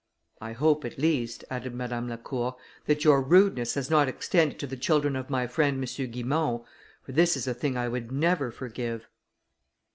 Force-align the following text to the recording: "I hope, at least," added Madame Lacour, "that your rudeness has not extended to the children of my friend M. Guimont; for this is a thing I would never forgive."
"I 0.41 0.53
hope, 0.53 0.83
at 0.83 0.97
least," 0.97 1.45
added 1.51 1.75
Madame 1.75 2.09
Lacour, 2.09 2.55
"that 2.87 3.03
your 3.03 3.21
rudeness 3.21 3.75
has 3.75 3.91
not 3.91 4.07
extended 4.07 4.57
to 4.57 4.65
the 4.65 4.75
children 4.75 5.15
of 5.15 5.29
my 5.29 5.45
friend 5.45 5.77
M. 5.77 5.85
Guimont; 6.11 6.63
for 7.03 7.11
this 7.11 7.37
is 7.37 7.45
a 7.45 7.53
thing 7.53 7.77
I 7.77 7.87
would 7.87 8.11
never 8.11 8.49
forgive." 8.49 9.07